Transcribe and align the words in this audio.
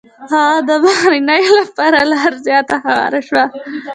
د 0.67 0.69
هغو 0.69 0.73
بهیرونو 0.83 1.55
لپاره 1.59 1.99
لاره 2.11 2.37
زیاته 2.47 2.75
هواره 2.85 3.21
شوه. 3.27 3.45